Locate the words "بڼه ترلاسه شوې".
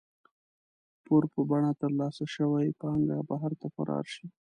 1.49-2.67